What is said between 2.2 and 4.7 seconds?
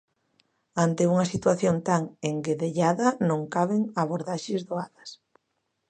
enguedellada non caben abordaxes